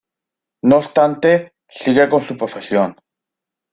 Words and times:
No 0.63 0.77
obstante, 0.77 1.53
sigue 1.69 2.09
con 2.09 2.23
su 2.23 2.35
profesión. 2.35 2.95